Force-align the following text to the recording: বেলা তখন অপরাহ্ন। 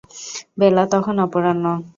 বেলা 0.59 0.83
তখন 0.93 1.15
অপরাহ্ন। 1.25 1.65